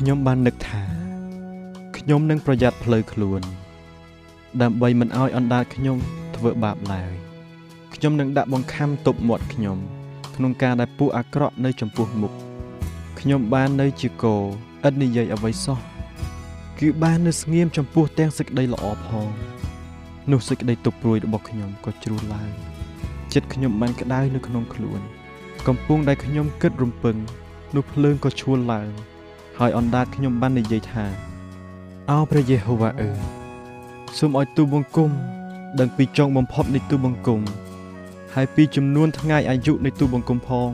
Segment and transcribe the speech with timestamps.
[0.00, 0.82] ខ្ញុំបាននឹកថា
[1.96, 3.42] ខ្ញុំនឹងប្រយ័ត្នផ្លូវខ្លួន
[4.62, 5.98] ដើម្បីមិនឲ្យអណ្ដាតខ្ញុំ
[6.36, 7.12] ធ្វើបាបឡើយ
[7.94, 9.78] ខ្ញុំនឹងដាក់បង្ខំទប់មាត់ខ្ញុំ
[10.36, 12.32] ក្នុងការដែលពួកអាក្រក់នៅចំពោះមុខ
[13.20, 14.36] ខ្ញុំបាននៅជាគោ
[14.86, 15.78] ឥតនិយាយអ្វីសោះ
[16.78, 19.28] គឺបាននៅស្ងៀមចំពោះទាំងសេចក្តីល្អផង
[20.30, 22.50] នោះសេចក្តីទុកព្រួយរបស់ខ្ញុំក៏ជ្រុះឡើង
[23.34, 25.00] ចិត្តខ្ញុំបានក្តៅនៅក្នុងខ្លួន
[25.66, 27.16] កំពុងដែលខ្ញុំគិតរំពឹង
[27.74, 28.90] នោះភ្លើងក៏ឈួលឡើង
[29.58, 31.04] ហើយអណ្ដាតខ្ញុំបាននិយាយថា
[32.10, 33.18] អោព្រះយេហូវ៉ាអើយ
[34.18, 35.10] សូមឲ្យទូបង្គំ
[35.80, 37.40] ដឹងពីចុងបំផុតនៃទូបង្គំ
[38.34, 40.70] ហើយពីចំនួនថ្ងៃអាយុនៃទូបង្គំផង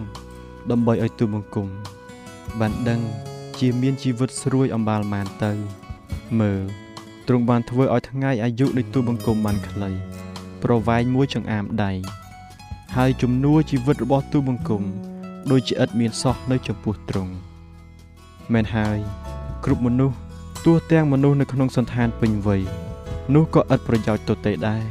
[0.71, 1.69] ដើម្បីឲ្យទូបង្គំ
[2.61, 3.01] បានដឹង
[3.59, 5.53] ជាមានជីវិតស្រួយអំបាលម៉ានទៅ
[6.41, 6.63] មើល
[7.27, 9.91] ទ្រង់បានធ្វើឲ្យថ្ងៃអាយុនៃទូបង្គំបានខ្លី
[10.63, 11.93] ប្រវែងមួយចង្អាមដៃ
[12.97, 14.83] ហើយជំនួជីវិតរបស់ទូបង្គំ
[15.51, 17.35] ដូចជាឥតមានសោះនៅចំពោះទ្រង់
[18.53, 18.99] មែនហើយ
[19.65, 20.17] គ្រប់មនុស្ស
[20.65, 22.63] ទោះទាំងមនុស្សនៅក្នុងសន្តានពេញវ័យ
[23.35, 24.85] នោះក៏ឥតប្រយោជន៍ទៅទេដែរ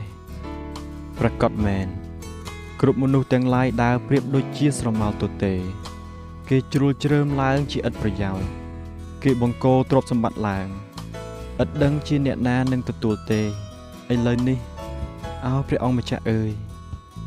[1.19, 1.88] ប្រកាសមែន
[2.81, 5.53] គ្រប់មនុស្សទាំងឡាយដើរប្រៀបដូចជាស្រមោលទទេ
[6.50, 8.47] គេជ្រួលជ្រើមឡើងជាឥតប្រយោជន៍
[9.24, 10.68] គេបង្កទ្រព្យសម្បត្តិឡើង
[11.62, 13.41] ឥតដឹងជាអ្នកណានឹងទទួលទេ
[14.14, 14.58] ឥឡូវនេះ
[15.46, 16.52] អោព្រះអង្គម្ចាស់អើយ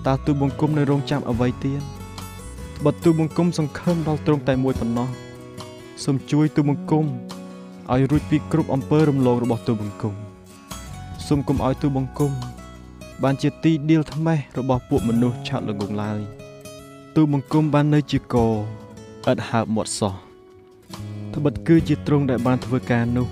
[0.07, 1.83] តើទូបង្គំនៅរងចាំអ្វីទៀត
[2.85, 5.09] បើទូបង្គំសង្ឃឹមដល់ទ្រង់តែមួយប៉ុណ្ណោះ
[6.05, 7.05] សូមជួយទូបង្គំ
[7.93, 10.15] ឲ្យរួចពីគ្រប់អំពើរំលងរបស់ទូបង្គំ
[11.27, 12.33] សូមកុំឲ្យទូបង្គំ
[13.23, 16.21] បានជាទីដៀលថ្មេះរបស់ពួកមនុស្សឆាត់ល្ងងឡើយ
[17.17, 18.37] ទូបង្គំបាននៅជាក
[19.31, 20.15] ឥតហើបមាត់សោះ
[21.35, 23.29] ត្បិតគឺជាទ្រង់ដែលបានធ្វើការនោះ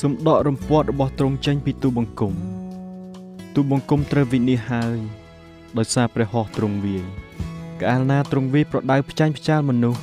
[0.00, 2.32] សូមដករំពាត់របស់ទ្រង់ចេញពីទូបង្គំ
[3.54, 4.98] ទូបង្គំត្រូវវិនិច្ឆ័យហើយ
[5.76, 7.04] ដោយសារព្រះហស្ថទ្រង់វាយ
[7.82, 10.00] កាលណាទ្រង់វាយប្រដៅផ្ចាញ់ផ្ចាលមនុស្ស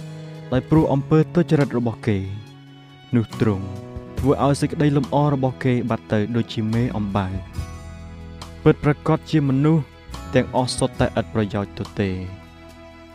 [0.53, 2.17] ដោយព្រោះអំពើទុច្ចរិតរបស់គេ
[3.15, 3.65] នោះទ្រង់
[4.19, 7.27] ធ្វើឲ្យសេចក្តីលំអរបស់គេ បាត់ទៅដូចជាមេអំបៅ
[8.63, 9.83] ពិតប្រកបជាមនុស្ស
[10.35, 12.09] ទាំងអស់សុទ្ធតែឥតប្រយោជន៍ទៅទេ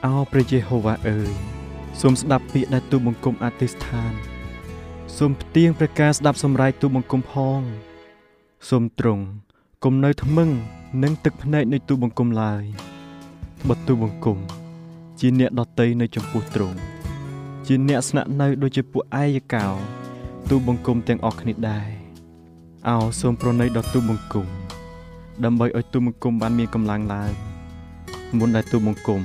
[0.04, 1.30] អោព្រះយេហូវ៉ាអើយ
[2.00, 4.12] សូមស្ដាប់ពាក្យដែលទូបង្គំអធិស្ឋាន
[5.18, 7.60] សូមផ្ទៀងព្រះការស្ដាប់សម្រែកទូបង្គំផង
[8.68, 9.24] សូមទ្រង់
[9.84, 10.50] កុំនៅថ្មឹង
[11.02, 12.64] និងទឹកភ្នែកនៃទូបង្គំឡើយ
[13.68, 14.38] បើទូបង្គំ
[15.20, 16.78] ជាអ្នកដតីនៅចំពោះទ្រង់
[17.72, 19.66] ជាអ្នកស្នាក់នៅដូចជាពួកឯយកោ
[20.50, 21.88] ទូបង្គំទាំងអស់គ្នាដែរ
[22.88, 24.46] អោសូមប្រណីដល់ទូបង្គំ
[25.44, 27.32] ដើម្បីឲ្យទូបង្គំបានមានកម្លាំងឡើង
[28.38, 29.20] មុនដែលទូបង្គំ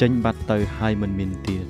[0.00, 1.66] ចេញបាត់ទៅហើយមិនមានទៀត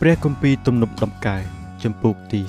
[0.00, 1.42] ព្រះគម្ពីរទំនុកដំកើង
[1.82, 2.40] ចំពុកទី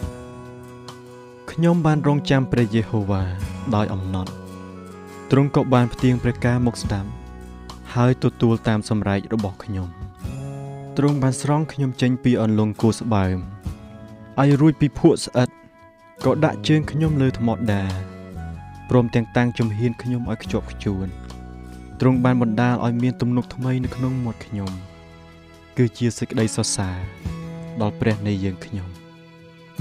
[0.00, 3.22] 40ខ្ញុំបានរងចាំព្រះយេហូវ៉ា
[3.76, 4.32] ដោយអំណត់
[5.30, 7.08] ទ្រង់ក៏បានផ្ទៀងព្រះការមកស្ដាប់
[7.94, 9.88] ហើយទទួលតាមសម្រែករបស់ខ្ញុំ
[10.96, 13.38] ទ្រង់បានស្រង់ខ្ញុំចេញពីអន្លង់គោស្បើម
[14.40, 15.48] ឲ្យរួចពីភក់ស្អិត
[16.24, 17.84] ក៏ដាក់ជើងខ្ញុំលើថ្មដា
[18.90, 21.06] ព្រមទាំងតាំងជំហានខ្ញុំឲ្យខ្ជាប់ខ្ជួន
[22.00, 24.72] ទ្រង់បានបណ្ដាលឲ្យមានទំនុកថ្មីនៅក្នុងមាត់ខ្ញុំ
[25.76, 26.98] គឺជាសេចក្តីសរសើរ
[27.80, 28.88] ដល់ព្រះនៃយើងខ្ញុំ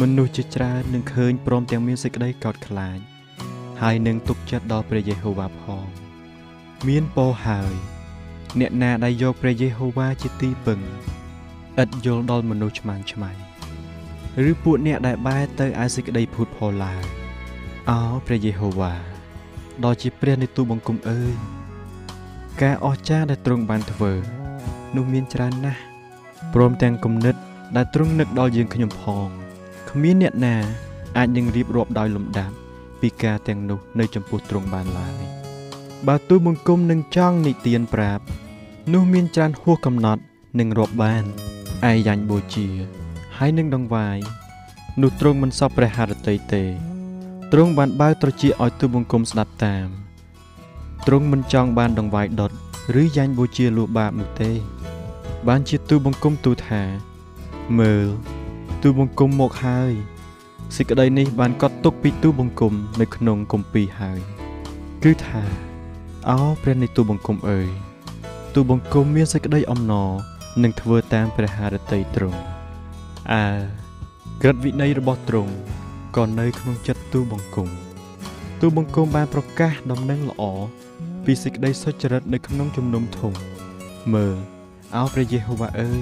[0.02, 3.00] មនុស្សជាច្រើននឹងឃើញព្រមទាំងមានសេចក្តីកោតខ្លាច
[3.82, 5.86] ហើយនឹងទុកចិត្តដល់ព្រះយេហូវ៉ាផង
[6.88, 7.74] មានពោហើយ
[8.60, 10.80] អ្នកណាដែលយកព្រះយេហូវ៉ាជាទីពឹង
[11.82, 13.32] ឥតយល់ដល់មនុស្សឆ្មាំងឆ្មៃ
[14.50, 17.04] ឬពួកអ្នកដែលបែរទៅឯសេចក្តីភូតផលឡើយ
[17.90, 18.94] អោព្រះយេហូវ៉ា
[19.84, 21.36] ដ៏ជាព្រះនៃទូបង្គំអើយ
[22.62, 24.12] ការអស្ចារ្យដែលទ្រង់បានធ្វើ
[24.96, 25.82] នោះមានច្រើនណាស់
[26.54, 27.36] ព្រមទាំងគំនិត
[27.76, 29.28] ដែលទ្រង់នឹកដល់យើងខ្ញុំផង
[29.90, 30.56] គ្មានអ្នកណា
[31.18, 32.56] អាចនឹងរៀបរាប់ដោយលំដាប់
[33.02, 35.16] ពីការទាំងនោះនៅចំពោះទ្រង់បានឡើយ
[36.08, 38.24] បើទូបង្គំនឹងចង់និទានប្រាប់
[38.94, 40.22] នោះមានច្រើនហួសកំណត់
[40.60, 41.24] នឹងរាប់បាន
[41.90, 42.68] ឯយ៉ាញ់បូជា
[43.38, 44.18] ហើយនឹងដងវាយ
[45.02, 46.64] នោះទ្រង់មិនសពព្រះハរតីទេ
[47.52, 49.88] ទ្រង់បានបើកត្រចៀកឲ្យទូបង្គំស្ដាប់តាម
[51.08, 52.52] ទ្រង់មិនចង់បានដងវាយដុត
[53.02, 54.52] ឬយ៉ាញ់បូជាលួបាបនោះទេ
[55.48, 56.82] បានជាទូបង្គំទូថា
[57.80, 58.08] មើល
[58.82, 59.94] ទូបង្គំមកហើយ
[60.76, 64.20] សេចក្តីនេះបានកត់ទុកពីទូបង្គំនៅក្នុងគម្ពីរហើយ
[65.04, 65.44] គឺថា
[66.30, 67.70] អោព្រះនៃទូបង្គំអើយ
[68.56, 70.12] ទូបង្គំមានសេចក្តីអំណរ
[70.64, 72.40] នឹងធ្វើតាមព្រះハរតីទ្រង់
[73.34, 73.48] អើ
[74.42, 75.54] ក្រឹតវិន័យរបស់ទ្រង់
[76.18, 77.70] ក៏នៅក្នុងចិត្តទូបង្គំ
[78.62, 80.44] ទូបង្គំបានប្រកាសដំណឹងល្អ
[81.26, 83.34] ពីសេចក្តីសុចរិតនៅក្នុងជំនុំធំ
[84.14, 84.38] មើល
[84.96, 86.02] អោព្រះយេហូវ៉ាអើយ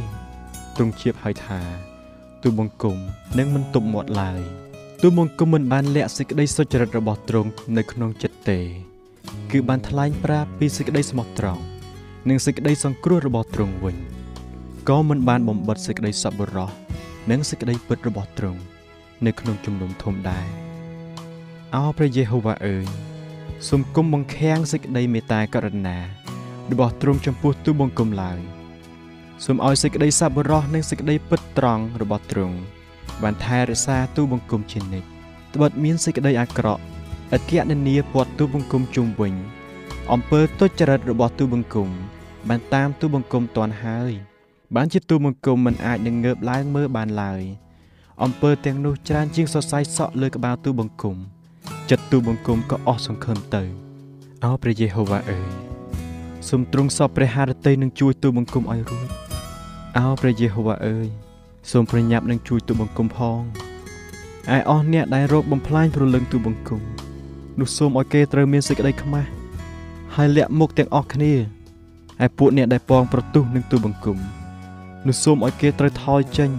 [0.75, 1.92] ទ្រង់ជៀបហើយថា
[2.43, 2.97] ទូបង្គំ
[3.37, 4.41] នឹងមិនទប់មាត់ឡើយ
[5.01, 8.59] ទូបង្គំមិនបានលាក់សេចក្តីសុចរិតរបស់ទ្រង់នៅក្នុងចិត្តទេ
[9.51, 11.61] គឺបានថ្លែងប្រាប់ពីសេចក្តីស្មោះត្រង់
[12.29, 13.97] និងសេចក្តីសង្គ្រោះរបស់ទ្រង់វិញ
[14.89, 16.71] ក៏មិនបានបំបិតសេចក្តីសប្បុរស
[17.31, 18.59] និងសេចក្តីពិតរបស់ទ្រង់
[19.25, 20.47] នៅក្នុងជំនុំធំដែរ
[21.75, 22.87] អោព្រះយេហូវ៉ាអើយ
[23.69, 25.97] សូមគុំបង្ខាំងសេចក្តីមេត្តាករុណា
[26.71, 28.39] របស់ទ្រង់ចំពោះទូបង្គំឡើយ
[29.45, 32.57] សូមឲ្យសេចក្តីសប្បុរសនិងសេចក្តីពិតត្រង់របស់ទ្រង់
[33.23, 35.07] បានថែរក្សាទូបង្គំជានិច្ច
[35.55, 36.81] ត្បិតមានសេចក្តីអាក្រក់
[37.35, 39.33] ឥតគណនាព័ទ្ធទូបង្គំជុំវិញ
[40.11, 41.89] អំពើទុច្ចរិតរបស់ទូបង្គំ
[42.49, 44.11] បានតាមទូបង្គំតន់ហើយ
[44.75, 47.41] បានជាទូបង្គំមិនអាចនឹងងើបឡើងមើលបានឡើយ
[48.23, 51.15] អំពើទាំងនោះច្រើនជាងសរសៃសក់លើក្បាលទូបង្គំ
[51.89, 53.63] ចិត្តទូបង្គំក៏អស់សង្ឃឹមទៅ
[54.43, 55.51] អោព្រះយេហូវ៉ាអើយ
[56.49, 59.32] សូមទ្រង់សពព្រះハរតីនឹងជួយទូបង្គំឲ្យរួច
[59.97, 61.07] អោព្រះយេហូវ៉ាអើយ
[61.71, 63.39] សូមប្រញាប់នឹងជួយទូបង្គំផង
[64.55, 66.81] ឯអស់អ្នកដែលរកបំផ្លាញព្រលឹងទូបង្គំ
[67.59, 69.29] នោះសូមឲ្យគេត្រូវមានសេចក្តីខ្មាស់
[70.15, 71.33] ហើយលាក់មុខទាំងអស់គ្នា
[72.19, 74.17] ហើយពួកអ្នកដែលពងប្រទុះនឹងទូបង្គំ
[75.07, 76.51] នោះសូមឲ្យគេត្រូវថយចេញ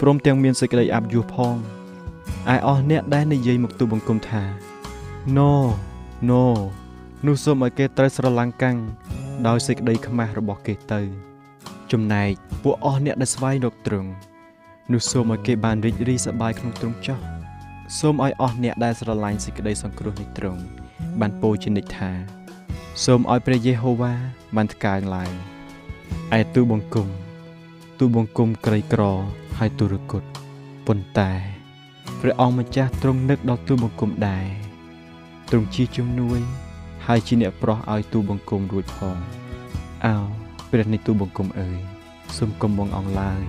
[0.00, 1.54] ព្រមទាំងមានសេចក្តីអាប់យួរផង
[2.54, 4.42] ឯអស់អ្នកដែលនិយាយមកទូបង្គំថា
[5.36, 5.50] No
[6.30, 6.44] No
[7.26, 8.76] នោះសូមឲ្យគេត្រូវស្រឡាំងកាំង
[9.46, 11.27] ដោយសេចក្តីខ្មាស់របស់គេទៅ
[11.92, 12.32] ចំណែក
[12.62, 14.10] ពួកអស់អ្នកដែលស្វែងរកទ្រង់
[14.92, 17.18] នោះសូមឲ្យគេបានរីករាយសប្បាយក្នុងទ្រង់ចោះ
[17.98, 20.62] សូមឲ្យអស់អ្នកដែលស្រឡាញ់សេចក្តីសង្គ្រោះនៃទ្រង់
[21.20, 22.10] បានពោលជានិច្ចថា
[23.04, 24.12] សូមឲ្យព្រះយេហូវ៉ា
[24.56, 25.30] បានថ្កើងឡើង
[26.38, 27.08] ឯទូបង្គំ
[27.98, 29.02] ទូបង្គំក្រីក្រ
[29.58, 30.22] ហើយទុរគត
[30.86, 31.32] ប៉ុន្តែ
[32.20, 34.46] ព្រះអង្គម្ចាស់ទ្រង់នឹកដល់ទូបង្គំដែរ
[35.48, 36.40] ទ្រង់ជាជំនួយ
[37.06, 39.16] ហើយជាអ្នកប្រោះឲ្យទូបង្គំរួចផង
[40.06, 40.16] អោ
[40.70, 41.80] ព្រះនៃទូបង្គំអើយ
[42.36, 43.42] សូមកំបងអង្ឡើយ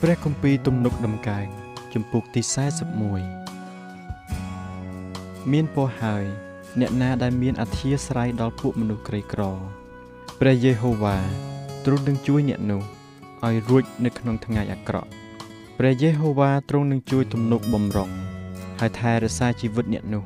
[0.00, 1.46] ព្រះគម្ពីរទំនុកដំកើង
[1.94, 2.40] ជំពូកទី
[3.56, 6.24] 41មានពរហើយ
[6.80, 9.42] អ្នកណាដែលមានអធិស្ស្រ័យដល់ពួកមនុស្សក្រីក្រ
[10.40, 11.16] ព្រះយេហូវ៉ា
[11.84, 12.82] ទ្រង់នឹងជួយអ្នកនោះ
[13.44, 15.10] ឲ្យរួចនៅក្នុងថ្ងៃអាក្រក់
[15.80, 18.10] ព្រះយេហូវ៉ាទ្រង់នឹងជួយទំនុកបំរុង
[18.80, 20.24] ហើយថែរក្សាជីវិតអ្នកនោះ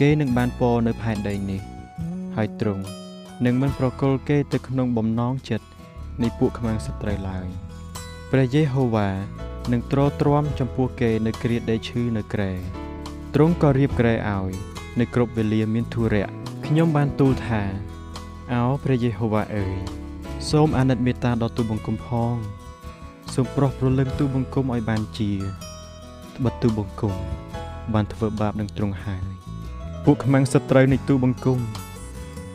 [0.00, 1.60] គេនឹងបានពរនៅផែនដីនេះ
[2.36, 2.84] ហើយទ្រង់
[3.44, 5.66] នឹងមិនប្រគល់គេទៅក្នុងបំណងចិត្ត
[6.22, 7.46] នៃពួកខ្មាំងសត្រូវឡើយ
[8.30, 9.08] ព្រះយេហូវ៉ា
[9.72, 12.52] នឹងទ្រទ្រាំចំពោះគេនៅគ្រាដេកឈឺនៅក្រែ
[13.34, 14.50] ទ្រង់ក៏រៀបក្រែឲ្យ
[15.00, 16.28] នៅគ្រប់វេលាមានធុរៈ
[16.66, 17.62] ខ្ញុំបានទូលថា
[18.52, 19.76] អោព្រះយេហូវ៉ាអើយ
[20.50, 22.36] សូមអាណិតមេត្តាដល់ទូបង្គំផង
[23.34, 25.30] សូមប្រោះប្រលឹងទូបង្គំឲ្យបានជា
[26.36, 27.14] ត្បិតទូបង្គំ
[27.94, 29.24] បានធ្វើបាបនឹងទ្រង់ហើយ
[30.04, 31.58] ពួកខ្មាំងសត្រូវនៃទូបង្គំ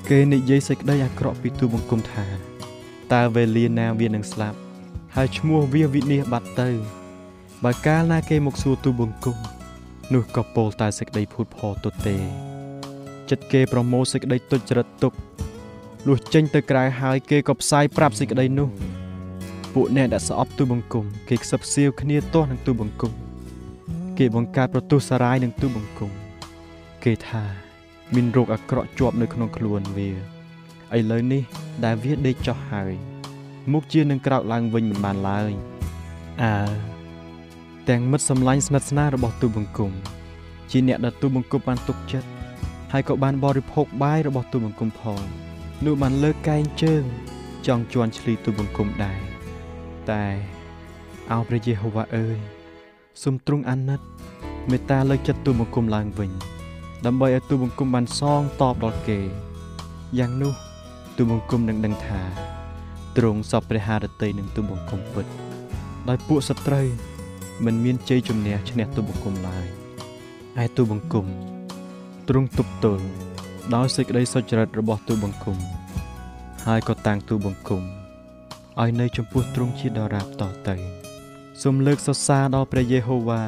[0.09, 2.25] គេនិយាយសេចក្តីអាក្រក់ពីទូបង្គំថា
[3.13, 4.57] តើវេលាណាវានឹងស្លាប់
[5.15, 6.69] ហើយឈ្មោះវាវិនិច្ឆ័យបាត់ទៅ
[7.63, 9.37] បើកាលណាគេមកសួរទូបង្គំ
[10.13, 12.15] នោះក៏ពោលតែសេចក្តីភូតផលទុតទេ
[13.29, 15.13] ចិត្តគេប្រមូលសេចក្តីទុច្ចរិតទុក
[16.07, 18.69] លុះចេញទៅក្រៅហើយគេក៏ផ្សាយប្រាប់សេចក្តីនោះ
[19.79, 23.11] ពួកអ្នកដែលស្អប់ទូបង្គំគេខ្សឹបសៀវគ្នាទាស់នឹងទូបង្គំ
[24.17, 26.11] គេបង្កើតប្រទុះសារាយនឹងទូបង្គំ
[27.03, 27.43] គេថា
[28.15, 30.09] មានរោគអាក្រក់ជាប់នៅក្នុងខ្លួនវា
[30.97, 31.43] ឥឡូវនេះ
[31.85, 32.93] ដែលវាដេកចុះហើយ
[33.71, 35.51] មុខជានឹងក្រោកឡើងវិញមិនបានឡើយ
[36.43, 36.55] អើ
[37.89, 39.91] ទាំងមិត្តសម្លាញ់ស្និទ្ធស្នាលរបស់ទូបង្គំ
[40.71, 42.29] ជាអ្នកដែលទូបង្គំបានទុកចិត្ត
[42.91, 45.21] ហើយក៏បានបរិភោគបាយរបស់ទូបង្គំផង
[45.85, 47.03] នោះបានលើកកែងជើង
[47.67, 49.36] ចង់ជន់ឈ្លីទូបង្គំដែរ
[50.11, 50.25] តែ
[51.31, 52.37] អោព្រះយេហូវ៉ាអើយ
[53.23, 53.99] សូមទ្រង់អាណិត
[54.69, 56.31] មេត្តាលើកចិត្តទូបង្គំឡើងវិញ
[57.05, 59.19] ដើម្បីឲ្យទូបង្គំបានសងតបដល់គេ
[60.19, 60.53] យ៉ាងនោះ
[61.17, 62.21] ទូបង្គំនឹងដឹងថា
[63.17, 65.25] ទ្រង់សពព្រះハរតីនឹងទូបង្គំពិត
[66.09, 66.87] ដោយពួកសត្រូវ
[67.65, 69.67] មិនមានជ័យជំនះឈ្នះទូបង្គំឡើយ
[70.63, 71.25] ឯទូបង្គំ
[72.29, 73.05] ទ្រង់ទប់ទល់
[73.75, 75.57] ដោយសេចក្តីសុចរិតរបស់ទូបង្គំ
[76.67, 77.81] ហើយក៏តាំងទូបង្គំ
[78.83, 80.75] ឲ្យនៅចំពោះទ្រង់ជាដរាបតទៅ
[81.61, 83.41] សូមលើកសរសើរដល់ព្រះយេហូវ៉ា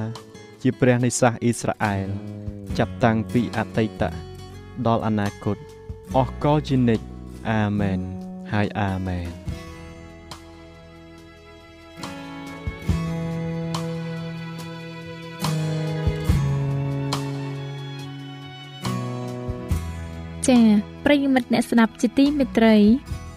[0.62, 2.08] ជាព្រះនៃសាសអ៊ីស្រាអែល
[2.78, 4.04] ចាប់តាំងពីអតីត
[4.88, 5.58] ដល់អនាគត
[6.18, 7.06] អស់កលជានិច្ច
[7.50, 8.00] អាមែន
[8.54, 9.30] ហើយអាមែន
[20.48, 20.64] ចា៎
[21.06, 22.76] ប្រិយមិត្តអ្នកស្ដាប់ជាទីមេត្រី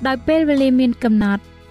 [0.07, 1.43] ដោយពេលវេលាមានកំណត់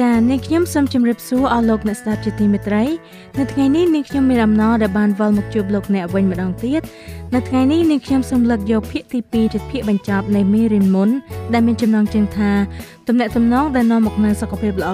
[0.00, 2.84] ចា៎នាងខ្ញុំសូមជម្រាបសួរអស់លោកអ្នកស្ដាប់ជាទីមេត្រី
[3.38, 6.80] នៅថ្ងៃនេះនាងខ្ញុំមានអំណរដែលបានវិលមកជួបលោកអ្នកវិញម្ដងទៀត
[7.34, 11.10] នៅថ្ងៃនេះនាងខ្ញុំសូមលើកយកភាគទី2ជាភាគបញ្ចប់នៃមេរៀនមុន
[11.52, 12.52] ដែលមានចំណងជើងថា
[13.08, 14.92] ទំនាក់ទំនងដែលនាំមកនូវសុខភាពល្អ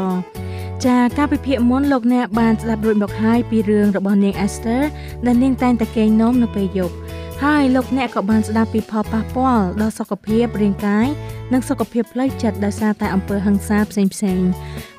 [0.86, 4.82] ចាការពិភាក្សាមុនលោកអ្នកបានស្ដាប់រួចមកហើយពីរឿងរបស់នាង Esther
[5.26, 6.94] ដែលនាងតែងតែកេងនំនៅពេលយប់
[7.44, 11.06] ហើយលោកអ្នកក៏បានស្ដាប់ពីផលប៉ះពាល់ដល់សុខភាពរាងកាយ
[11.52, 14.40] និងសុខភាពផ្លូវចិត្តដោយសារតែអំពើហិង្សាផ្សេងផ្សេង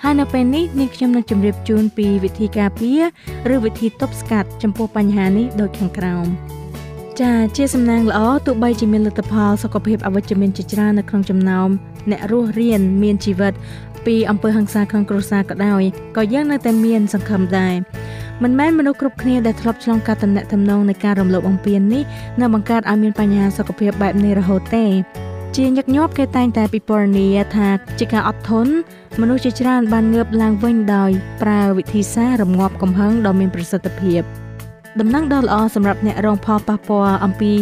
[0.03, 3.01] ហើយនៅពេលនេះនាងខ្ញុំនឹងជម្រាបជូនពីវិធីការពារ
[3.55, 6.25] ឬវិធីទប់ស្កាត់ចំពោះបញ្ហានេះដូចខាងក្រោម
[7.21, 11.69] ចាជាសំណាងល្អទោះបីជាមានលទ្ធផលសុខភាពអវិជ្ជមានជាច្រើននៅក្នុងចំណោម
[12.11, 13.53] អ្នករស់រៀនមានជីវិត
[14.05, 15.81] ពីអំពើហិង្សាក្នុងគ្រួសារក៏ដោយ
[16.17, 17.75] ក៏យើងនៅតែមានសង្ឃឹមដែរ
[18.43, 22.03] មិនមែនមនុស្សគ្រប់គ្នាដែលធ្លាប់ឆ្លងកាត់តំណែងតំណងនៃការរំលោភបំពាននេះ
[22.41, 24.85] នៅបង្កើតឲ្យមានបញ្ហាសុខភាពបែបនេះរហូតទេ
[25.55, 27.69] ជាញឹកញាប់គេតែងតែពិពណ៌នាថា
[27.99, 28.73] ជាការអត់ធន់
[29.21, 34.21] មនុស្សជាច្រើនបានងើបឡើងវិញដោយប្រើវិធីសាស្ត្ររងាប់កំហឹងដ៏មានប្រសិទ្ធភាព
[34.99, 37.53] ដំណឹងដ៏ល្អសម្រាប់អ្នករងផលប៉ះពាល់អំពី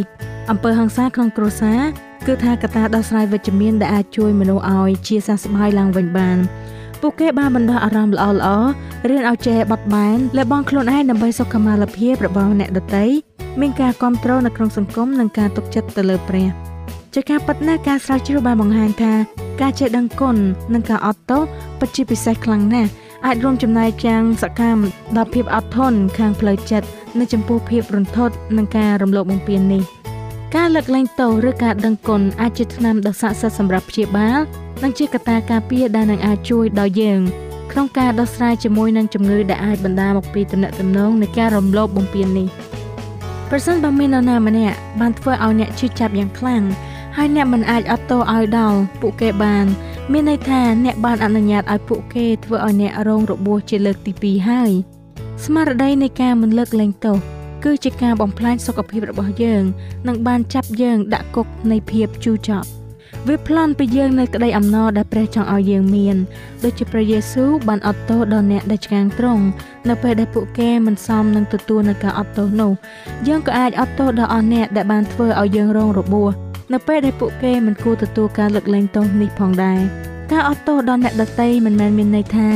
[0.52, 1.80] អំពើហិង្សាក្នុងគ្រួសារ
[2.28, 6.38] គឺថាកត្តាដោះស្រាយវិជ្ជមានដែលអាចជួយមនុស្សឲ្យជាសះស្បើយឡើងវិញបាន
[7.02, 8.50] ពួកគេបានបណ្ដោះអារម្មណ៍ល្អល្អ
[9.10, 13.06] រៀនឲ្យចេះបត់បែនលះបង់ខ្លួនឯងដើម្បីសុខុមាលភាពរបស់អ្នកដទៃ
[13.60, 16.48] មានការគ្រប់គ្រងនៅក្នុងសង្គមនិងការទុកចិត្តទៅលើព្រះ
[17.14, 19.14] ជាការពិតណាស់ការស្រាវជ្រាវបានបង្ហាញថា
[19.62, 20.36] ការចេះដឹងគុណ
[20.74, 21.42] និងការអត់ទោស
[21.80, 22.90] ពិតជាពិសេសខ្លាំងណាស់
[23.26, 24.82] អាចរួមចំណែកយ៉ាងសកម្ម
[25.18, 26.88] ដល់ភាពអត់ធន់ខាងផ្លូវចិត្ត
[27.20, 29.84] នៅចំពោះភាពរន្ធត់និងការរំលោភបំពាននេះ
[30.56, 34.40] ការលើកលែងទោសឬការដឹងគុណអាចជាថ្នាំដ៏ស័ក្តិសិទ្ធិសម្រាប់ព្យាបាល
[34.84, 37.22] និងជាកត្តាការពារដែលនឹងអាចជួយដល់យើង
[37.72, 42.48] ក្នុងការដោះស្រាយជាមួយនឹងជំងឺដែលអាចបណ្ដាលមកពីទំនាក់ទំនងនៃការរំលោភបំពាននេះ
[43.50, 46.64] ប្រសិនបើមាននរណាម្នាក់បានធ្វើឲ្យអ្នកឈឺចាប់យ៉ាងខ្លាំង
[47.18, 49.66] ហើយអ្នកមិនអាចអត់ទោសឲ្យដល់ពួកគេបាន
[50.12, 54.72] មានន័យថាអ្នកបានអនុញ្ញាតឲ្យពួកគេធ្វើឲ្យអ្នករងរបួសជាលើកទី2ហើយ
[55.46, 57.18] ស្មារតីនៃការមិនលើកលែងទោស
[57.64, 59.64] គឺជាការបំផ្លាញសុខភាពរបស់យើង
[60.08, 62.70] និងបានចាប់យើងដាក់គុកនៃភាពជូរចត់
[63.28, 66.16] វាប្លន់ពីយើងនៅក្តីអំណរដែលព្រះចង់ឲ្យយើងមាន
[66.64, 69.44] ដូចជាព្រះយេស៊ូវបានអត់ទោសដល់អ្នកដែលឆ្កាងត្រង់
[69.90, 72.72] នៅពេលដែលពួកគេមិនសមនឹងទទួលនឹងការអត់ទោសនោះ
[73.28, 76.32] យើងក៏អាចអត់ទោសដល់អស់អ្នកដែលបានធ្វើឲ្យយើងរងរបួស
[76.74, 79.80] នៅពេលដែលពួកគេមិនគួរទទួលការលើកលែងទោសនេះផងដែរ
[80.32, 82.48] ការអត់ទោសដល់អ្នកដទៃមិនមែនមានន័យថា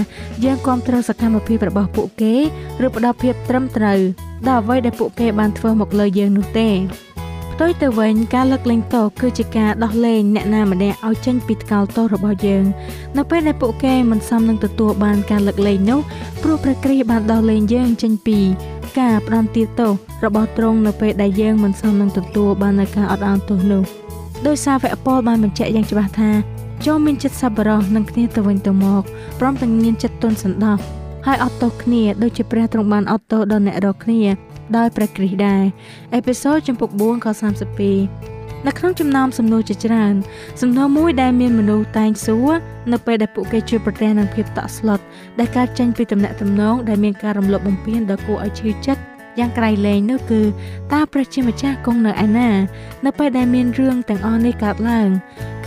[0.45, 2.33] យើងគ្រប់គ្រងសកម្មភាពរបស់ពួកគេ
[2.85, 3.99] ឬផ្ដល់ភាពត្រឹមត្រូវ
[4.47, 6.69] ដល់អ្វីដែលពួកគេបានធ្វើមកលើយើងនោះទេ
[7.63, 12.63] ផ្ទុយទៅវិញការលើកលែងទោសគឺជាការដោះលែងអ្នកណាម្នាក់ឲ្យចេញពីថ្កោលទោសរបស់យើង
[13.17, 15.99] នៅពេលដែលពួកគេមិនសមនឹងទទួលបានការលើកលែងនោះ
[16.43, 18.39] ព្រោះព្រះគ្រីស្ទបានដោះលែងយើងចេញពី
[18.99, 19.91] ការផ្ដន់ទាទោស
[20.25, 23.83] របស់ទ្រង់នៅពេលដែលយើងមិនសមនឹងទទួលបាននូវការអត់ឱនទោសនោះ
[24.47, 26.31] ដោយសារវគ្គពលបានបញ្ជាក់យ៉ាងច្បាស់ថា
[26.85, 29.03] ចូលមានចិត្តសប្បុរសនឹងគ្នាទៅវិញទៅមក
[29.39, 30.77] ព្រមទាំងមានចិត្តទន់សន្តោស
[31.25, 35.63] ហើយអត់ទោសគ្នាដូចជាព្រះទ្រង់បានអត់ទោសដល់អ្នករាល់គ្នា ដោយព្រះគ្រីស្ទដែរ
[36.13, 37.27] អេពីសូតចំពុក4ខ
[37.91, 40.13] 32នៅក្នុងចំណោមសំណួរជាច្រើន
[40.61, 42.53] សំណួរមួយដែលមានមនុស្សតែងសួរ
[42.91, 44.99] នៅពេលដែលពួកគេជួបប្រទះនឹងភាពតក់ស្លុត
[45.39, 49.01] ដែលកើតចេញពីទំនាក់ទំនងដែលមានការរំលោភបំពានដ៏គួរឲ្យឈឺចិត្ត
[49.39, 50.41] យ៉ាងក្រៃលែងនោះគឺ
[50.93, 52.49] តើព្រះជាម្ចាស់គង់នៅឯណា
[53.05, 55.09] នៅពេលដែលមានរឿងទាំងអស់នេះកើតឡើង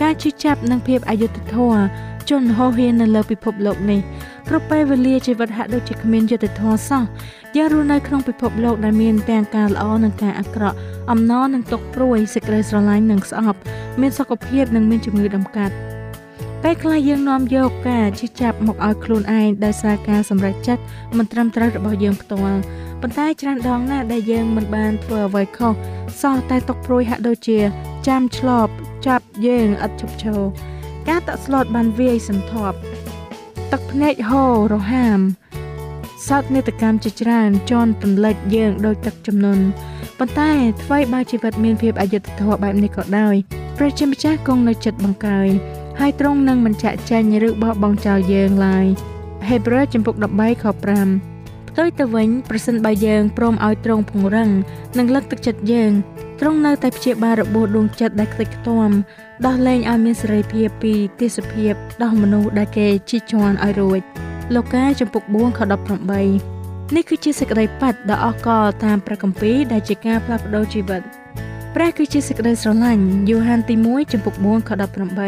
[0.01, 1.81] ការជឿចាប់និងភាពអយុត្តិធម៌
[2.29, 3.99] ជនហោហៀននៅលើពិភពលោកនេះ
[4.49, 7.03] គ្រប់ពេលវេលាជីវិតហាក់ដូចជាគ្មានយុត្តិធម៌សោះ
[7.57, 10.77] យើងរស់នៅក្នុងពិភពលោកដែលមានទាំងការល្អនិងការអាក្រក់
[11.11, 13.59] អំណរនិងទុក្ខព្រួយសេចក្តីស្រឡាញ់និងស្អប់
[14.01, 15.75] មានសុខភាពនិងមានជំងឺដំកាត់
[16.63, 20.83] ពេលខ្លះយើងនាំយកការជិះចាប់មកឲ្យខ្លួនឯងដោយសារការសម្រេចចិត្ត
[21.17, 22.59] មិនត្រឹមត្រូវរបស់យើងផ្ទាល់
[23.01, 25.73] ប៉ុន្តែច្រើនដងណាស់ដែលយើងមិនបានធ្វើអ្វីខុស
[26.21, 27.59] សោះតែទុកព្រួយហាក់ដូចជា
[28.07, 28.71] ចាំឆ្លប់
[29.07, 30.39] ចាប់យើងឥតឈប់ឈរ
[31.09, 32.77] ការតក់ស្លុតបានវាយសន្ធាប់
[33.71, 35.19] ទឹកភ្នែកហូររហាម
[36.27, 39.59] សោកនេតកម្មជាច្រើនជន់ទន្លិចយើងដោយទឹកចំនួន
[40.19, 40.51] ប៉ុន្តែ
[40.83, 43.35] ថ្មីបើជីវិតមានភាពអយុត្តិធម៌បែបនេះក៏ដោយ
[43.77, 45.49] ព្រះជាម្ចាស់គង់នៅចិត្តបង្កើយ
[45.99, 48.85] ហើយទ្រង់នឹងមិនចាក់ចែងឬបោះបង់ចោលយើងឡើយ
[49.47, 54.49] ហេព្រើរចំពុក13ខ5ផ្ទុយទៅវិញប្រសិនបើយើងព្រមឲ្យទ្រង់ពង្រឹង
[54.97, 55.91] និងលើកទឹកចិត្តយើង
[56.39, 58.89] ទ្រង់នៅតែព្យាបាលរបួសដួងចិត្តដែលខ្ទេចខ្ទាំ
[59.45, 61.73] ដោះលែងឲ្យមានសេរីភាពពីទេសភាព
[62.03, 63.99] ដោះមនុស្សដែលគេជិះជាន់ឲ្យរួច
[64.53, 65.59] លោកកាចំពុក4ខ
[66.27, 71.01] 18នេះគឺជាសេចក្តីប៉ັດដ៏អស្ចារ្យតាមព្រះគម្ពីរដែលជាការផ្លាស់ប្ដូរជីវិត
[71.75, 74.71] ព្រះគឺជាសេចក្តីស្រឡាញ់យូហានទី1ចំពុក4ខ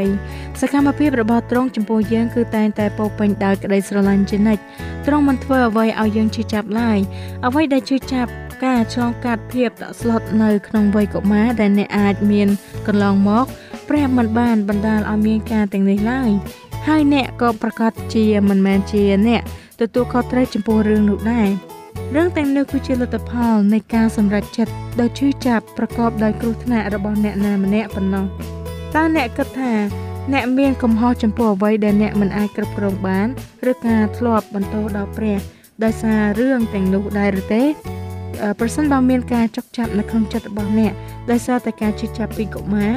[0.01, 4.61] 18សកម្មភាពរបស់ទ្រង់ចំពោះយើងគឺតែងតែពោពេញដោយក្តីស្រឡាញ់ជានិច្ច
[5.05, 6.99] ទ្រង់មិនធ្វើអ្វីឲ្យយើងជឿចាប់ឡើយ
[7.47, 8.31] អ្វីដែលជឿចាប់
[8.65, 12.47] ការឆ្លងកាត់ភាពតក់ស្លុតនៅក្នុងវ័យកុមារដែលអ្នកអាចមាន
[12.87, 13.45] កន្លងមក
[13.89, 16.29] ព្រះមិនបានបណ្ដាលឲ្យមានការទាំងនេះឡើយ
[16.87, 19.41] ហើយអ្នកក៏ប្រកាសជាមិនមែនជាអ្នក
[19.79, 21.49] ទទួលខុសត្រូវចំពោះរឿងនោះដែរ
[22.15, 28.25] រឿងទាំងនោះគឺជាលទ្ធផលនៃការសម្រេចចិត្តដ៏ឈឺចាប់ប្រកបដោយគ្រោះថ្នាក់របស់អ្នកណាម្នាក់ប៉ុណ្ណោះ
[28.95, 29.73] តើអ្នកគិតថា
[30.33, 33.27] អ្នកមានកំហុសចំពោះអ្វីដែលអ្នកមិនអាចគ្រប់គ្រងបាន
[33.69, 35.39] ឬការធ្លាប់បន្តដល់ព្រះ
[35.83, 37.63] ដោយសាររឿងទាំងនោះដែរឬទេ
[38.59, 40.93] ប្រសិនបើមានការចុកចាប់នៅក្នុងចិត្តរបស់អ្នក
[41.31, 42.93] ដោយសារតែការជិះចាប់ពីកុមារ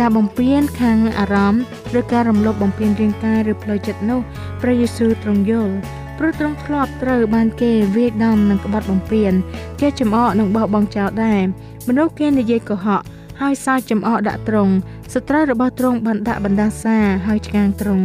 [0.00, 1.62] ការបំពេញខាងអារម្មណ៍
[1.98, 4.20] ឬការរំលោភបំពានរាងកាយឬផ្លូវចិត្តនោះ
[4.62, 5.74] ព្រះយេស៊ូវទ្រង់យល់
[6.18, 9.32] ព្រោះទ្រង់ធ្លាប់ត្រូវបានគេវាយដំនិងក្បត់បំពាន
[9.80, 11.40] គេចំអកនិងបោះបង់ចោលដែរ
[11.88, 13.02] មនុស្សគេនិយាយកុហក
[13.40, 14.72] ហើយសើចចំអកដាក់ទ្រង់
[15.12, 18.04] សត្រូវរបស់ទ្រង់បានដាក់បណ្ដាសាហើយឆ្កាងទ្រង់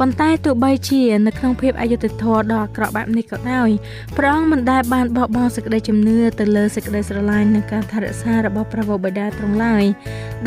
[0.00, 3.68] ប៉ុន្តែទោះបីជានៅក្នុងភាពអយុត្តិធម៌ដ៏អាក្រក់បែបនេះក៏ដោយ
[4.16, 9.84] ព្រះអង្គមិនដែលបានបោះបង់សេចក្តីជំនឿទៅលើសេចក្តីស្រឡាញ់និងការថែរក្សារបស់ព្រះវរបិតាទ្រង់ឡើយ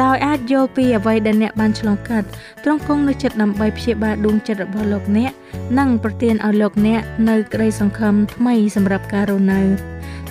[0.04, 2.28] ដោយអាចយល់ពីអ្វីដែលអ្នកបានឆ្លងកាត់
[2.64, 5.32] ទ្រង់គង់នៅចិត្តដើម្បីព្យាបាលដួងចិត្តរបស់លោកអ្នក
[5.80, 9.62] និងប្រទានឲ្យលោកអ្នកនៅក្តីសង្ឃឹមថ្មីសម្រាប់ការរស់នៅ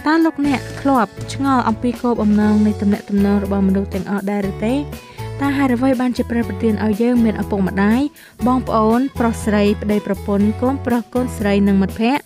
[0.07, 4.75] តើលោកអ្នកធ្លាប់ឆ្ងល់អំពីគោលបំណងនៃទំនាក់ទំនងរបស់មនុស្សទាំងអស់ដែរឬទេ
[5.45, 8.01] តើហេតុអ្វីបានជាព្រះប្រទានឲ្យយើងមានឪពុកម្ដាយ
[8.47, 12.25] បងប្អូន ប្រុសស្រីប្តីប្រពន្ធកូនប្រុសកូនស្រីនិងមិត្តភ័ក្តិ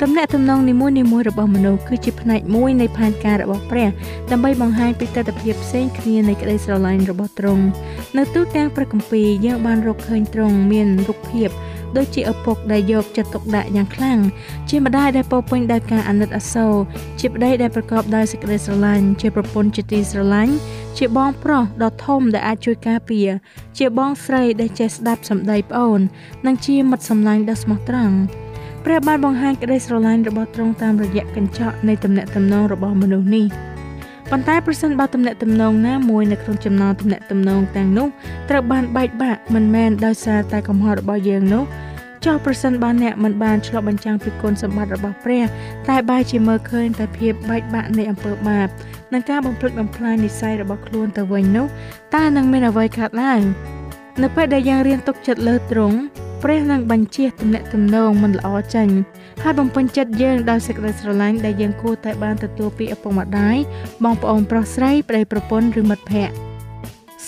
[0.00, 3.88] ទំនាក់ទំនងនីមួយៗរបស់មនុស្សគឺជាផ្នែកមួយនៃផែនការរបស់ព្រះ
[4.32, 7.64] ដើម្បីបង្ហាញពីទស្សនវិជ្ជាផ្សេងគ្នានៃក្តីស្រឡាញ់របស់ទ្រង់
[8.16, 11.48] នៅទូទាំងព្រះគម្ពីរយើងបានរកឃើញទ្រង់មានរូបភាព
[11.96, 14.18] ដូចជាឪពុកដែលយកចិត្តទុកដាក់យ៉ាងខ្លាំង
[14.70, 16.74] ជាម្ដាយដែលពោពេញដោយការអាណិតអាសូរ
[17.20, 20.54] ជាប្តីដែលប្រកបដោយសេចក្តីស្រឡាញ់ជាប្រពន្ធជាទីស្រឡាញ់
[20.98, 23.28] ជាបងប្រុសដ៏ធំដែលអាចជួយការពារ
[23.78, 26.00] ជាបងស្រីដែលចេះស្ដាប់សម្ដីប្អូន
[26.46, 28.16] និងជាមិត្តសម្លាញ់ដ៏ស្មោះត្រង់
[28.84, 33.69] ព្រះបានបង្ហាញក្តីស្រឡាញ់របស់ទ្រង់តាមរយៈកញ្ចក់នៃទំនាក់ទំនងរបស់មនុស្សនេះ
[34.30, 38.08] ប៉ុន្តែប្រសិនបើទំនាក់ទំនងណាមួយនៅក្នុងចំណោមទំនាក់ទំនងទាំងនោះ
[38.50, 41.64] ត្រូវបានបែកបាក់មិនមែនដោយសារតែកំហុសរបស់យើងនោះ
[42.24, 45.44] ចុះប្រសិនបើអ្នកមិនបានឆ្លុះបញ្ចាំងពីគុណសម្បត្តិរបស់ព្រះ
[45.88, 48.68] តែបែរជាមើលឃើញតែភាពបែកបាក់នៃអំពើបាប
[49.12, 51.66] និងការបំផ្លិចបំផ្លាញនិស័យរបស់ខ្លួនទៅវិញនោះ
[52.14, 53.40] តើនឹងមានអ្វីកើតឡើង
[54.22, 55.98] នៅពេលដែលយើងរៀនទុកចិត្តលើទ្រង់
[56.42, 58.88] ព្រះនឹងបញ្ជាទំនាក់ទំនងមិនល្អចេញ
[59.42, 63.56] ហើយបំពេញចិត្តយើងដោយសេចក្តីស្រឡាញ់ដែលយើងគួរតែបានទទួលពីឪពុកម្ដាយ
[64.04, 66.34] បងប្អូនប្រុសស្រីប្តីប្រពន្ធឬមិត្តភ័ក្តិ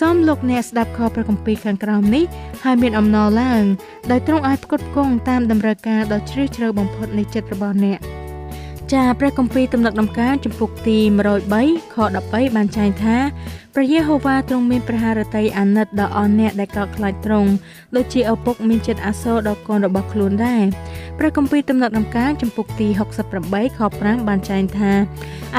[0.01, 2.25] សូមលោកអ្នកស្ដាប់ខព្រះគម្ពីរខាងក្រោមនេះ
[2.64, 3.62] ហើយមានអំណរឡើង
[4.11, 7.98] ដោយទ្រង់អាចផ្គត់ផ្គង់តាមតម្រូវការដ៏ជ្រាលជ្រៅបំផុតនៃចិត្តរបស់អ្នក
[8.92, 10.98] ចាព្រះគម្ពីរទំនុកដំណការចំពុកទី
[11.46, 11.96] 103ខ
[12.27, 13.16] 13បានចែងថា
[13.76, 17.50] ព្រះយេហូវ៉ាទ្រង់មានព្រះハរតីអាណិតដល់អស់អ្នកដែលកោតខ្លាចទ្រង់
[17.96, 20.64] ដូចជាឪពុកមានចិត្តអាសូរដល់កូនរបស់ខ្លួនដែរ
[21.18, 22.88] ព្រះគម្ពីរទំនុកដំណការចំពុកទី
[23.32, 24.92] 68ខ5បានចែងថា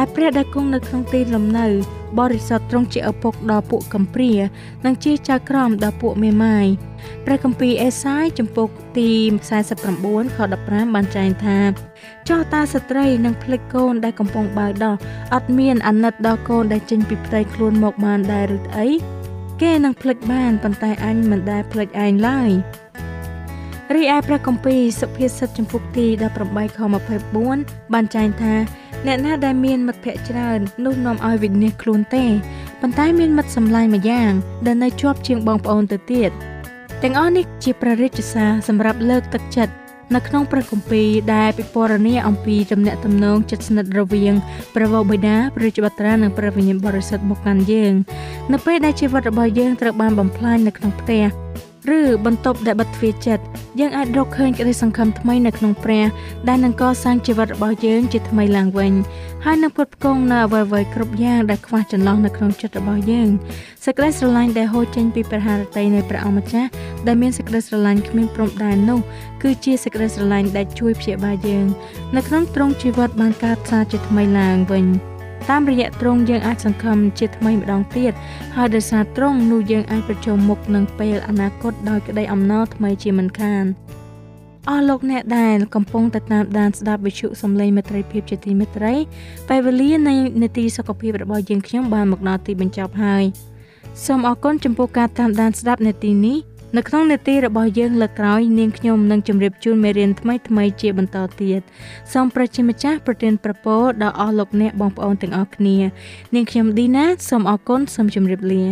[0.02, 1.68] ឯព្រះដែលគង់នៅក្នុងទីលំនៅ
[2.20, 4.34] បរិសុទ្ធទ្រង់ជាឪពុកដល់ពួកកំព្រា
[4.86, 6.68] និងជាចៅក្រមដល់ពួកមេម៉ាយ
[7.26, 9.10] ព្រះគម្ពីរអេសាយចំពុកទី
[9.74, 11.60] 49ខ15បានចែងថា
[12.30, 14.96] ចោះតាស្ត្រីនឹងភ្លេចកូនដែលកំពុងបើដោះ
[15.34, 18.88] អត់មានអាណិតដល់កូនដែលចេញពីផ្ទៃខ្លួនមកបានដែរឬអី
[19.62, 22.50] គេនឹងភ្លេចបានប៉ុន្តែអញមិនដែលភ្លេចឯងឡើយ
[23.96, 26.06] រីឯព្រះគម្ពីរសុភាសិតចំពុកទី
[26.44, 26.80] 18ខ
[27.36, 28.56] 24បានចែងថា
[29.06, 32.26] អ្នកណាដែលមានមិត្តភ័ក្តិច្រើននោះនាំឲ្យវិនិច្ឆ័យខ្លួនទេ
[32.82, 34.32] ប៉ុន្តែមានមិត្តសម្លាញ់មួយយ៉ាង
[34.66, 36.32] ដែលនៅជាប់ជាងបងប្អូនទៅទៀត
[37.04, 39.74] ទាំងអស់នេះជាព្រះរាជសារសម្រាប់លើកទឹកចិត្ត
[40.16, 44.34] នៅក្នុងព្រះគម្ពីរដែលពិពណ៌នាអំពីទំនាក់ទំនងជិតស្និទ្ធរវាង
[44.76, 47.94] ព្រះវរបិតាព្រះរាជបុត្រានិងព្រះវិញ្ញាណបរិសុទ្ធមកកាន់យើង
[48.52, 51.24] នៅពេលដែលជីវិតរបស់យើងត្រូវបានបំផ្លាញនៅក្នុងផ្ទះ
[51.98, 53.44] ឬបន្ទប់ដែលបិទទ្វារចិត្ត
[53.80, 56.06] យើងអាចរកឃើញក្តីសង្ឃឹមថ្មីនៅក្នុងព្រះ
[56.48, 58.94] ដែលនឹងកសាងជីវិតរបស់យើងជាថ្មីឡើងវិញ
[59.46, 63.30] ហើយនឹងផ្គត់ផ្គង់នៅអ្វីៗគ្រប់យ៉ាងដែលខ្វះចន្លោះនៅក្នុងចិត្តរបស់យើង
[63.86, 66.70] សេចក្តីស្រឡាញ់ដែលហូរចេញពីព្រះハរតីនៃព្រះអង្គម្ចាស់
[67.08, 69.00] ដែលមានសេចក្តីស្រឡាញ់គ្មានព្រំដែននោះ
[69.44, 71.66] គឺជាសេចក្តីស្រឡាញ់ដែលជួយព្យាបាលយើង
[72.16, 74.88] នៅក្នុងទ្រង់ជីវិតបានកើតសារជាថ្មីឡើងវិញ។
[75.50, 78.14] តាមរយៈទ្រង់យើងអាចសង្ឃឹមជាថ្មីម្ដងទៀត
[78.56, 83.66] ហើយដោយសារទ្រង់នោះយើងអាចប្រជុំមុខនឹងពេលអនាគតដោយក្តីអំណរថ្មីជាមិនខាន
[84.70, 88.94] អស់លោកអ្នកដែលកំពុងតែតាមដានស្ដាប់វិទ្យុសំឡេងមេត្រីភាពជាទីមេត្រី
[89.50, 93.24] ពេលវេលានៃនីតិសុខភាពរបស់យើងខ្ញុំបានមកដល់ទីបញ្ចប់ហើយ
[94.06, 96.38] សូមអរគុណចំពោះការតាមដានស្ដាប់នាទីនេះ
[96.78, 101.62] នៅក្នុងនេតិរបស់យើងលើកក្រោយនាងខ្ញុំនឹងជម្រាបជូនមេរៀនថ្មីថ្មីជាបន្តទៀត
[102.14, 105.78] សូមប្រជាម្ចាស់ប្រទានប្រពរដល់អស់លោកអ្នកបងប្អូនទាំងអស់គ្នា
[106.36, 108.64] នាងខ្ញុំឌីណាសូមអរគុណសូមជម្រាបលា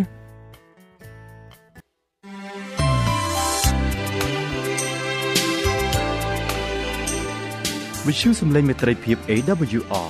[8.07, 10.09] វិទ្យុសំឡេងមេត្រីភាព AWR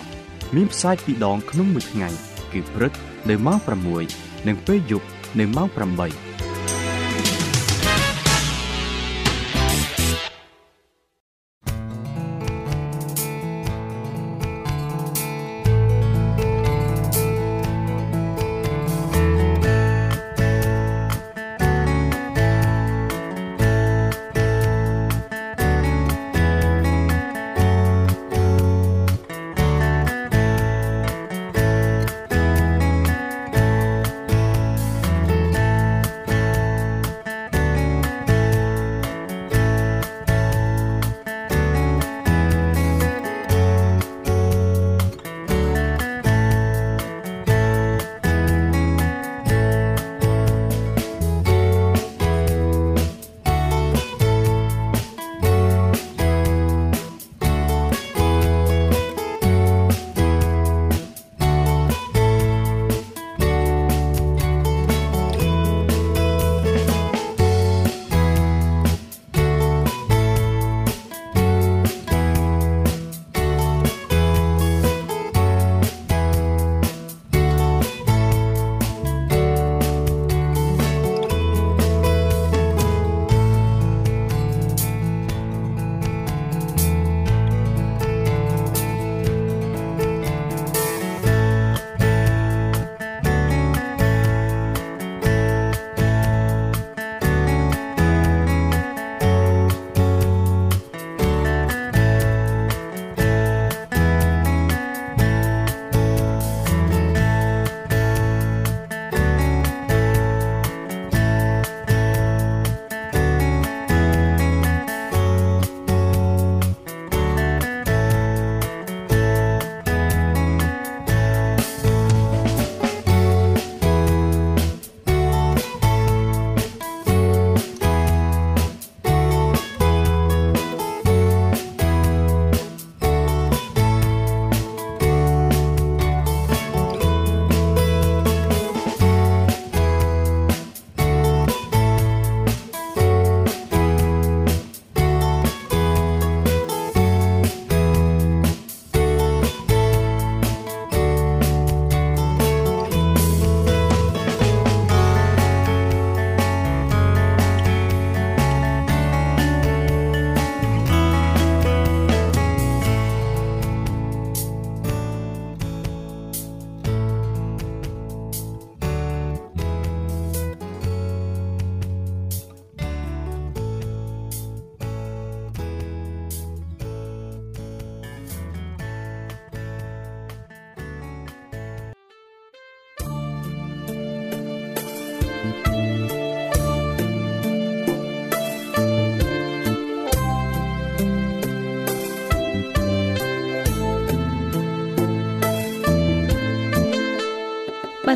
[0.56, 2.10] មានផ្សាយពីរដងក្នុងមួយថ្ងៃ
[2.52, 2.94] គឺព្រឹក
[3.30, 3.58] នៅម៉ោង
[4.04, 5.08] 6និងពេលយប់
[5.40, 6.51] នៅម៉ោង8